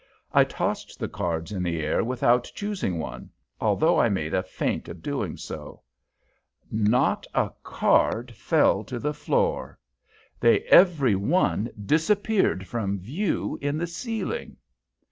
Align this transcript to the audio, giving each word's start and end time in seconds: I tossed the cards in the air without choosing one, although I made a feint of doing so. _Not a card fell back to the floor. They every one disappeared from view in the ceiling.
I 0.33 0.45
tossed 0.45 0.97
the 0.99 1.07
cards 1.07 1.51
in 1.51 1.61
the 1.61 1.79
air 1.79 2.03
without 2.03 2.49
choosing 2.55 2.97
one, 2.97 3.29
although 3.59 3.99
I 3.99 4.09
made 4.09 4.33
a 4.33 4.41
feint 4.41 4.89
of 4.89 5.03
doing 5.03 5.37
so. 5.37 5.83
_Not 6.73 7.25
a 7.35 7.51
card 7.61 8.31
fell 8.31 8.79
back 8.79 8.87
to 8.87 8.97
the 8.97 9.13
floor. 9.13 9.77
They 10.39 10.61
every 10.61 11.13
one 11.13 11.69
disappeared 11.85 12.65
from 12.65 12.97
view 12.97 13.59
in 13.61 13.77
the 13.77 13.85
ceiling. 13.85 14.57